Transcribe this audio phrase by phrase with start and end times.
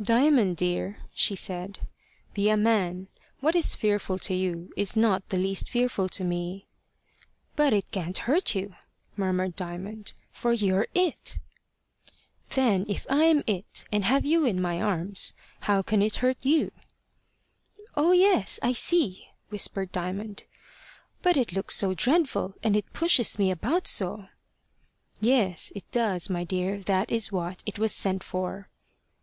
[0.00, 1.80] "Diamond, dear," she said,
[2.32, 3.08] "be a man.
[3.40, 6.64] What is fearful to you is not the least fearful to me."
[7.54, 8.74] "But it can't hurt you,"
[9.14, 11.38] murmured Diamond, "for you're it."
[12.54, 16.72] "Then if I'm it, and have you in my arms, how can it hurt you?"
[17.94, 18.58] "Oh yes!
[18.62, 20.44] I see," whispered Diamond.
[21.20, 24.28] "But it looks so dreadful, and it pushes me about so."
[25.20, 26.78] "Yes, it does, my dear.
[26.80, 28.70] That is what it was sent for."